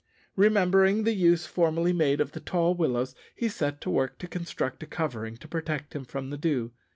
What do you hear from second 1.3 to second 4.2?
formerly made of the tall willows, he set to work